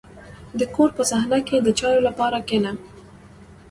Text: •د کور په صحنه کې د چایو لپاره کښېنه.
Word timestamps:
•د 0.59 0.61
کور 0.75 0.89
په 0.97 1.03
صحنه 1.11 1.39
کې 1.47 1.57
د 1.61 1.67
چایو 1.79 2.05
لپاره 2.07 2.37
کښېنه. 2.47 2.71